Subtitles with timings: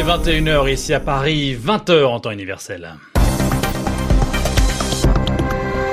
[0.00, 2.94] est 21h ici à Paris, 20h en temps universel.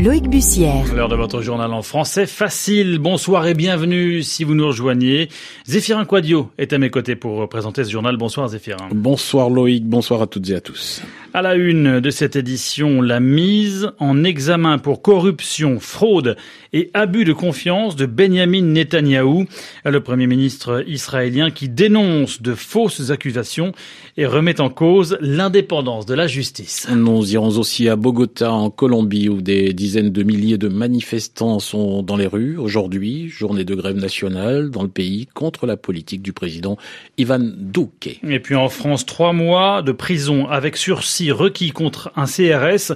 [0.00, 0.94] Loïc Bussière.
[0.94, 2.98] L'heure de votre journal en français facile.
[3.00, 5.28] Bonsoir et bienvenue si vous nous rejoignez.
[5.66, 8.16] Zéphirin Quadio est à mes côtés pour présenter ce journal.
[8.16, 8.88] Bonsoir Zéphirin.
[8.92, 11.02] Bonsoir Loïc, bonsoir à toutes et à tous.
[11.34, 16.36] À la une de cette édition, la mise en examen pour corruption, fraude
[16.72, 19.46] et abus de confiance de Benjamin Netanyahou,
[19.84, 23.72] le premier ministre israélien qui dénonce de fausses accusations
[24.16, 26.86] et remet en cause l'indépendance de la justice.
[26.90, 32.02] Nous irons aussi à Bogota en Colombie où des dizaines de milliers de manifestants sont
[32.02, 36.34] dans les rues aujourd'hui, journée de grève nationale dans le pays contre la politique du
[36.34, 36.76] président
[37.16, 38.20] Ivan Duque.
[38.22, 42.92] Et puis en France, trois mois de prison avec sursis requis contre un CRS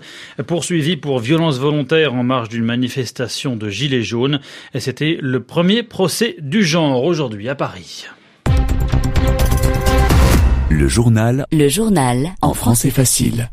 [0.47, 4.41] poursuivi pour violence volontaire en marge d'une manifestation de Gilets jaunes.
[4.75, 8.05] Et c'était le premier procès du genre aujourd'hui à Paris.
[10.69, 11.47] Le journal.
[11.53, 12.35] Le journal.
[12.43, 13.49] En français facile.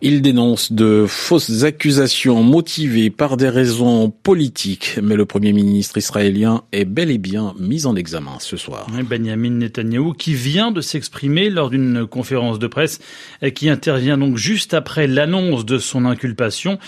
[0.00, 6.62] Il dénonce de fausses accusations motivées par des raisons politiques, mais le Premier ministre israélien
[6.70, 8.86] est bel et bien mis en examen ce soir.
[9.04, 13.00] Benjamin Netanyahu qui vient de s'exprimer lors d'une conférence de presse
[13.56, 16.78] qui intervient donc juste après l'annonce de son inculpation.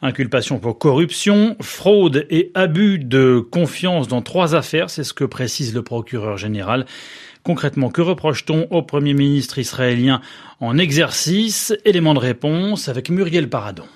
[0.00, 5.74] Inculpation pour corruption, fraude et abus de confiance dans trois affaires, c'est ce que précise
[5.74, 6.86] le procureur général.
[7.42, 10.20] Concrètement, que reproche-t-on au Premier ministre israélien
[10.60, 11.74] en exercice?
[11.84, 13.86] Élément de réponse avec Muriel Paradon.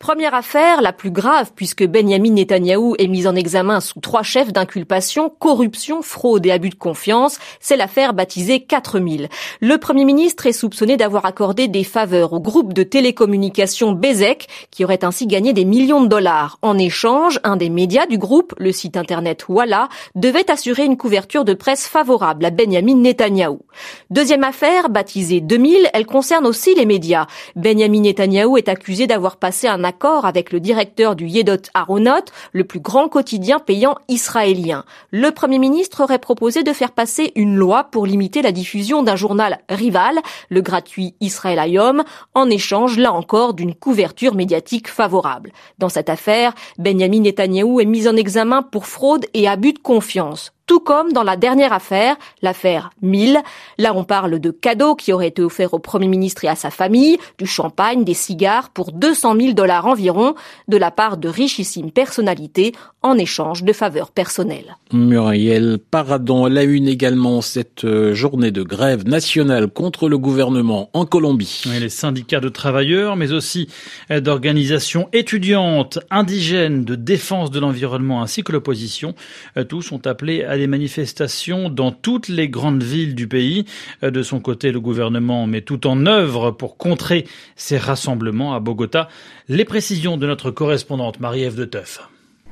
[0.00, 4.50] Première affaire, la plus grave, puisque Benjamin Netanyahou est mis en examen sous trois chefs
[4.50, 9.28] d'inculpation, corruption, fraude et abus de confiance, c'est l'affaire baptisée 4000.
[9.60, 14.86] Le Premier ministre est soupçonné d'avoir accordé des faveurs au groupe de télécommunications Bezek, qui
[14.86, 16.58] aurait ainsi gagné des millions de dollars.
[16.62, 21.44] En échange, un des médias du groupe, le site internet Walla, devait assurer une couverture
[21.44, 23.60] de presse favorable à Benjamin Netanyahou.
[24.08, 27.26] Deuxième affaire, baptisée 2000, elle concerne aussi les médias.
[27.54, 32.62] Benjamin Netanyahou est accusé d'avoir passé un accord avec le directeur du Yedot Aronot, le
[32.62, 34.84] plus grand quotidien payant israélien.
[35.10, 39.16] Le Premier ministre aurait proposé de faire passer une loi pour limiter la diffusion d'un
[39.16, 45.50] journal rival, le gratuit Israël Ayom, en échange, là encore, d'une couverture médiatique favorable.
[45.78, 50.52] Dans cette affaire, Benjamin Netanyahou est mis en examen pour fraude et abus de confiance
[50.70, 53.40] tout comme dans la dernière affaire, l'affaire 1000.
[53.78, 56.70] Là, on parle de cadeaux qui auraient été offerts au Premier ministre et à sa
[56.70, 60.36] famille, du champagne, des cigares pour 200 000 dollars environ,
[60.68, 62.72] de la part de richissimes personnalités
[63.02, 64.76] en échange de faveurs personnelles.
[64.92, 70.90] Muriel Paradon, elle a une également cette euh, journée de grève nationale contre le gouvernement
[70.92, 71.62] en Colombie.
[71.80, 73.68] les syndicats de travailleurs, mais aussi
[74.10, 79.14] euh, d'organisations étudiantes, indigènes, de défense de l'environnement ainsi que l'opposition,
[79.56, 83.64] euh, tous sont appelés à des manifestations dans toutes les grandes villes du pays.
[84.02, 87.26] Euh, de son côté, le gouvernement met tout en œuvre pour contrer
[87.56, 89.08] ces rassemblements à Bogota.
[89.48, 92.00] Les précisions de notre correspondante Marie-Ève de Teuf.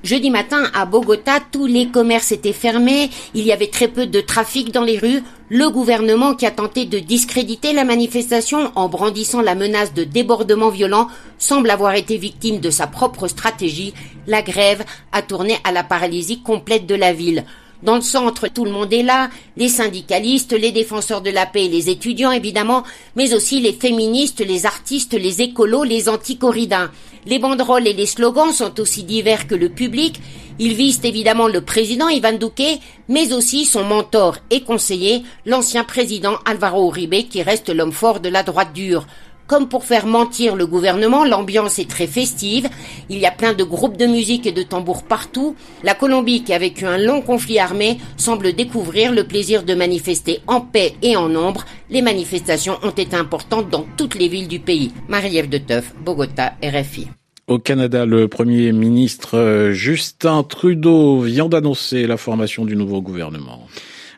[0.04, 4.20] Jeudi matin, à Bogota, tous les commerces étaient fermés, il y avait très peu de
[4.20, 5.22] trafic dans les rues.
[5.50, 10.70] Le gouvernement qui a tenté de discréditer la manifestation en brandissant la menace de débordements
[10.70, 13.92] violents semble avoir été victime de sa propre stratégie.
[14.26, 17.44] La grève a tourné à la paralysie complète de la ville.
[17.82, 21.68] Dans le centre, tout le monde est là, les syndicalistes, les défenseurs de la paix
[21.68, 22.82] les étudiants évidemment,
[23.14, 26.90] mais aussi les féministes, les artistes, les écolos, les anticorridins.
[27.26, 30.20] Les banderoles et les slogans sont aussi divers que le public.
[30.58, 36.38] Ils visent évidemment le président Ivan Duque, mais aussi son mentor et conseiller, l'ancien président
[36.46, 39.06] Alvaro Uribe, qui reste l'homme fort de la droite dure.
[39.48, 42.68] Comme pour faire mentir le gouvernement, l'ambiance est très festive.
[43.08, 45.56] Il y a plein de groupes de musique et de tambours partout.
[45.82, 50.40] La Colombie, qui a vécu un long conflit armé, semble découvrir le plaisir de manifester
[50.46, 51.64] en paix et en nombre.
[51.88, 54.92] Les manifestations ont été importantes dans toutes les villes du pays.
[55.08, 57.08] Marie-Ève de Teuf, Bogota, RFI.
[57.46, 63.66] Au Canada, le Premier ministre euh, Justin Trudeau vient d'annoncer la formation du nouveau gouvernement.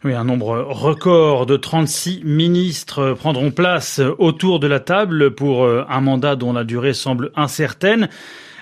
[0.02, 5.84] Oui, un nombre record de 36 ministres prendront place autour de la table pour euh,
[5.90, 8.08] un mandat dont la durée semble incertaine.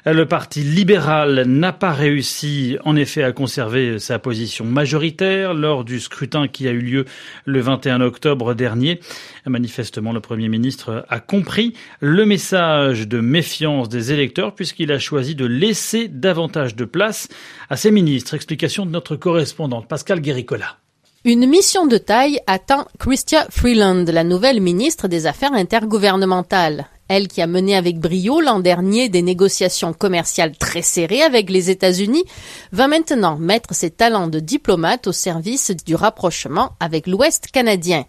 [0.05, 6.01] Le Parti libéral n'a pas réussi, en effet, à conserver sa position majoritaire lors du
[6.01, 7.05] scrutin qui a eu lieu
[7.45, 8.99] le 21 octobre dernier.
[9.47, 15.37] Manifestement, le Premier ministre a compris le message de méfiance des électeurs puisqu'il a choisi
[15.37, 17.29] de laisser davantage de place
[17.71, 18.35] à ses ministres.
[18.35, 20.79] Explication de notre correspondante Pascal Guéricola.
[21.25, 26.87] Une mission de taille attend Christia Freeland, la nouvelle ministre des Affaires intergouvernementales.
[27.09, 31.71] Elle qui a mené avec brio l'an dernier des négociations commerciales très serrées avec les
[31.71, 32.25] États-Unis,
[32.73, 38.05] va maintenant mettre ses talents de diplomate au service du rapprochement avec l'Ouest canadien.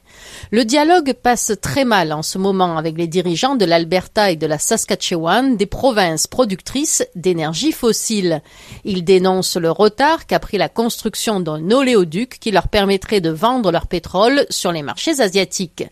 [0.52, 4.48] Le dialogue passe très mal en ce moment avec les dirigeants de l'Alberta et de
[4.48, 8.42] la Saskatchewan, des provinces productrices d'énergie fossile.
[8.84, 13.72] Ils dénoncent le retard qu'a pris la construction d'un oléoduc qui leur permettrait de vendre
[13.72, 15.86] leur pétrole sur les marchés asiatiques.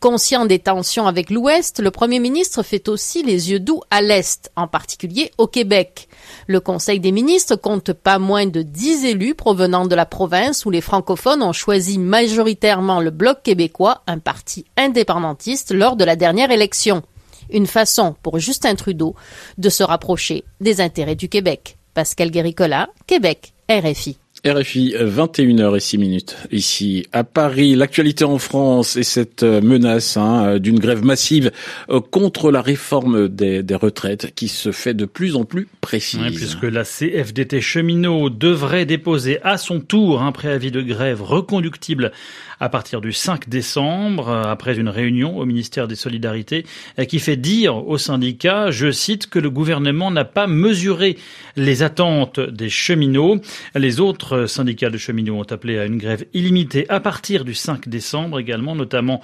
[0.00, 4.50] Conscient des tensions avec l'Ouest, le Premier ministre fait aussi les yeux doux à l'Est,
[4.56, 6.08] en particulier au Québec.
[6.46, 10.70] Le Conseil des ministres compte pas moins de dix élus provenant de la province où
[10.70, 16.50] les francophones ont choisi majoritairement le Bloc québécois, un parti indépendantiste, lors de la dernière
[16.50, 17.02] élection.
[17.50, 19.14] Une façon pour Justin Trudeau
[19.58, 21.76] de se rapprocher des intérêts du Québec.
[21.92, 24.19] Pascal Guéricola, Québec, RFI.
[24.44, 27.74] RFI, 21h et 6 minutes ici à Paris.
[27.74, 31.50] L'actualité en France et cette euh, menace hein, d'une grève massive
[31.90, 36.34] euh, contre la réforme des, retraites qui se fait de plus en plus précise.
[36.34, 42.10] puisque la CFDT cheminot devrait déposer à son tour un préavis de grève reconductible
[42.60, 46.66] à partir du 5 décembre, après une réunion au ministère des Solidarités,
[47.08, 51.16] qui fait dire aux syndicats, je cite, que le gouvernement n'a pas mesuré
[51.56, 53.40] les attentes des cheminots.
[53.74, 57.88] Les autres syndicats de cheminots ont appelé à une grève illimitée à partir du 5
[57.88, 59.20] décembre également, notamment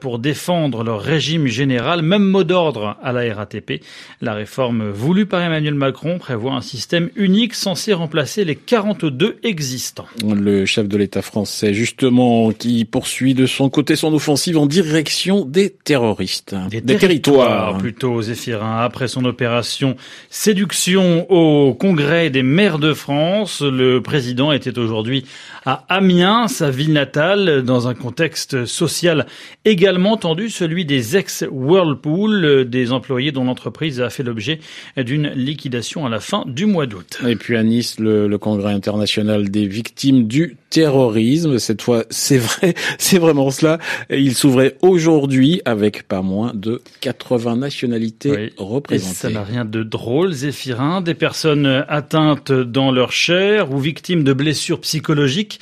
[0.00, 3.82] pour défendre leur régime général, même mot d'ordre à la RATP.
[4.20, 10.06] La réforme voulue par Emmanuel Macron prévoit un système unique censé remplacer les 42 existants.
[10.24, 15.44] Le chef de l'État français, justement, qui poursuit de son côté son offensive en direction
[15.44, 16.54] des terroristes.
[16.70, 18.78] Des, territoires, plutôt, Zéphirin.
[18.80, 19.96] Après son opération
[20.30, 25.24] séduction au Congrès des maires de France, le président était aujourd'hui
[25.64, 29.26] à Amiens, sa ville natale, dans un contexte social
[29.64, 34.60] également tendu, celui des ex-Whirlpool, des employés dont l'entreprise a fait l'objet
[34.96, 37.18] d'une liquidation à la fin du mois d'août.
[37.26, 41.58] Et puis à Nice, le, le Congrès international des victimes du terrorisme.
[41.58, 43.78] Cette fois, c'est vrai, c'est vraiment cela.
[44.10, 49.14] Il s'ouvrait aujourd'hui avec pas moins de 80 nationalités représentées.
[49.14, 51.00] ça n'a rien de drôle, Zéphirin.
[51.00, 55.58] Des personnes atteintes dans leur chair ou victimes de blessures psychologiques.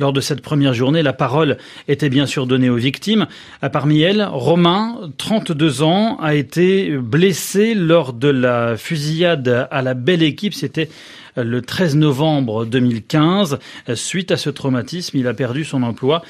[0.00, 1.56] Lors de cette première journée, la parole
[1.86, 3.26] était bien sûr donnée aux victimes.
[3.72, 10.22] Parmi elles, Romain, 32 ans, a été blessé lors de la fusillade à la belle
[10.24, 10.54] équipe.
[10.54, 10.88] C'était
[11.36, 13.58] le 13 novembre 2015.
[13.94, 16.22] Suite à ce traumatisme, il a perdu son emploi.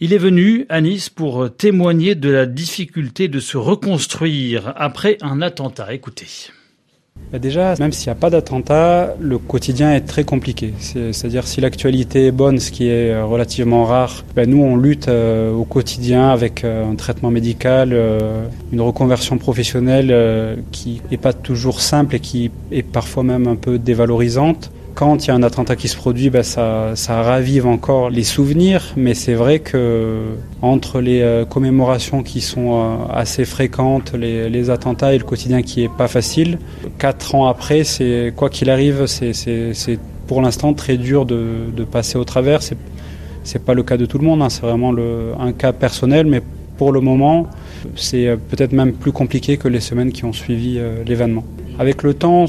[0.00, 5.42] Il est venu à Nice pour témoigner de la difficulté de se reconstruire après un
[5.42, 5.92] attentat.
[5.94, 6.26] Écoutez.
[7.32, 10.74] Bah, déjà, même s'il n'y a pas d'attentat, le quotidien est très compliqué.
[10.78, 15.08] C'est-à-dire si l'actualité est bonne, ce qui est euh, relativement rare, bah, nous on lutte
[15.08, 17.96] euh, au quotidien avec euh, un traitement médical,
[18.72, 23.78] une reconversion professionnelle qui n'est pas toujours simple et qui est parfois même un peu
[23.78, 28.24] dévalorisante quand il y a un attentat qui se produit, ben ça, ravive encore les
[28.24, 34.70] souvenirs, mais c'est vrai que entre les euh, commémorations qui sont euh, assez fréquentes, les,
[34.70, 36.58] attentats et le quotidien qui est pas facile,
[36.98, 42.24] quatre ans après, c'est quoi qu'il arrive, c'est pour l'instant très dur de, passer au
[42.24, 42.60] travers.
[42.62, 44.50] C'est pas le cas de tout le monde, hein.
[44.50, 44.94] c'est vraiment
[45.40, 46.42] un cas personnel, mais
[46.78, 47.48] pour le moment,
[47.96, 51.44] c'est euh, peut-être même plus compliqué que les semaines qui ont suivi l'événement.
[51.78, 52.46] Avec le temps, on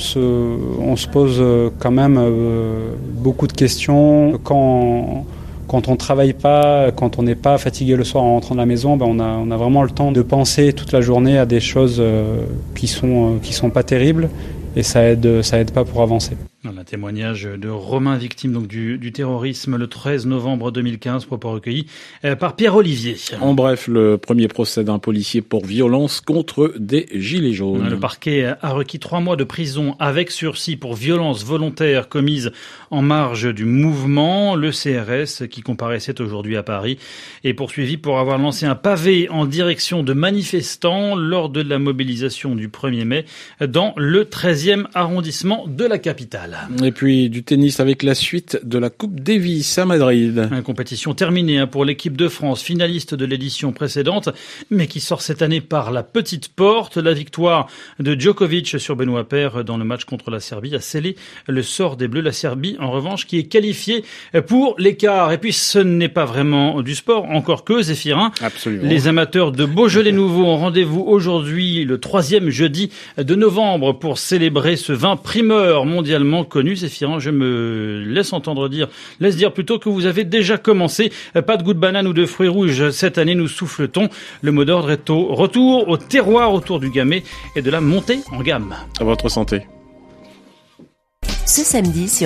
[0.95, 4.39] se pose euh, quand même euh, beaucoup de questions.
[4.43, 5.25] Quand,
[5.67, 8.59] quand on ne travaille pas, quand on n'est pas fatigué le soir en rentrant de
[8.59, 11.37] la maison, ben on, a, on a vraiment le temps de penser toute la journée
[11.37, 14.29] à des choses euh, qui sont, qui sont pas terribles
[14.75, 16.35] et ça aide, ça aide pas pour avancer.
[16.65, 21.87] Un témoignage de Romain, victime donc du, du, terrorisme le 13 novembre 2015, propos recueillis
[22.23, 23.17] euh, par Pierre Olivier.
[23.41, 27.89] En bref, le premier procès d'un policier pour violence contre des gilets jaunes.
[27.89, 32.51] Le parquet a requis trois mois de prison avec sursis pour violence volontaire commise
[32.91, 34.55] en marge du mouvement.
[34.55, 36.97] Le CRS, qui comparaissait aujourd'hui à Paris,
[37.43, 42.55] est poursuivi pour avoir lancé un pavé en direction de manifestants lors de la mobilisation
[42.55, 43.25] du 1er mai
[43.59, 46.52] dans le 13e arrondissement de la capitale.
[46.83, 50.49] Et puis du tennis avec la suite de la Coupe Davis à Madrid.
[50.51, 54.29] Une compétition terminée hein, pour l'équipe de France, finaliste de l'édition précédente,
[54.69, 56.97] mais qui sort cette année par la petite porte.
[56.97, 57.67] La victoire
[57.99, 61.15] de Djokovic sur Benoît Paire dans le match contre la Serbie a scellé
[61.47, 62.21] le sort des Bleus.
[62.21, 64.03] La Serbie, en revanche, qui est qualifiée
[64.47, 65.31] pour l'écart.
[65.31, 68.31] Et puis ce n'est pas vraiment du sport, encore que Zéphirin.
[68.41, 68.87] Absolument.
[68.87, 74.75] Les amateurs de Beaujolais nouveau ont rendez-vous aujourd'hui, le troisième jeudi de novembre, pour célébrer
[74.75, 76.75] ce vin primeur mondialement largement connu.
[76.75, 78.87] Zéphirin, je me laisse entendre dire,
[79.19, 81.11] laisse dire plutôt que vous avez déjà commencé.
[81.45, 82.91] Pas de goût de banane ou de fruits rouges.
[82.91, 84.09] Cette année, nous souffletons.
[84.41, 87.23] Le mot d'ordre est au retour, au terroir autour du gamay
[87.55, 88.75] et de la montée en gamme.
[88.99, 89.61] À votre santé.
[91.45, 92.21] Ce samedi sur